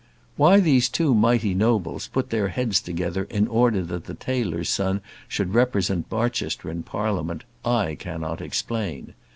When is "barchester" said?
6.09-6.71